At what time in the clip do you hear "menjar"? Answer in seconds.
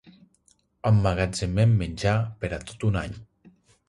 1.81-2.17